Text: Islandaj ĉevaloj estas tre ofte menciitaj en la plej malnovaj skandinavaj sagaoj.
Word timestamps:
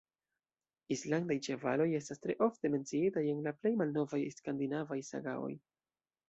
Islandaj 0.93 1.35
ĉevaloj 1.47 1.85
estas 1.97 2.21
tre 2.23 2.35
ofte 2.45 2.71
menciitaj 2.77 3.23
en 3.35 3.45
la 3.49 3.55
plej 3.59 3.73
malnovaj 3.83 4.23
skandinavaj 4.39 4.99
sagaoj. 5.13 5.53